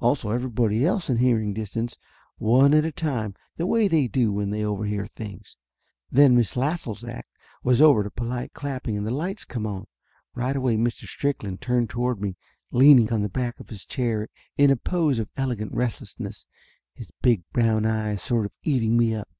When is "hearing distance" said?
1.16-1.96